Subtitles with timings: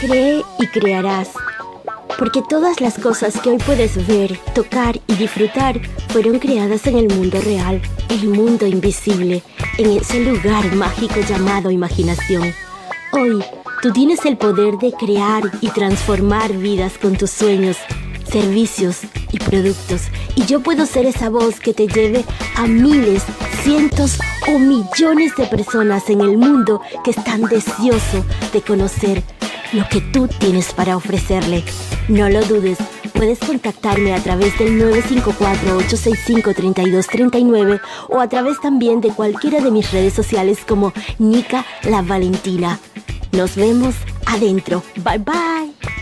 [0.00, 1.28] Cree y crearás.
[2.18, 5.78] Porque todas las cosas que hoy puedes ver, tocar y disfrutar
[6.08, 9.42] fueron creadas en el mundo real, el mundo invisible,
[9.76, 12.54] en ese lugar mágico llamado imaginación.
[13.12, 13.44] Hoy,
[13.82, 17.76] tú tienes el poder de crear y transformar vidas con tus sueños,
[18.24, 19.00] servicios
[19.32, 20.04] y productos.
[20.34, 22.24] Y yo puedo ser esa voz que te lleve
[22.56, 23.22] a miles,
[23.62, 29.22] cientos o millones de personas en el mundo que están deseosos de conocer
[29.72, 31.62] lo que tú tienes para ofrecerle.
[32.08, 32.78] No lo dudes,
[33.12, 40.14] puedes contactarme a través del 954-865-3239 o a través también de cualquiera de mis redes
[40.14, 42.80] sociales como Nika La Valentina.
[43.32, 43.94] Nos vemos
[44.26, 44.82] adentro.
[44.96, 45.99] Bye bye.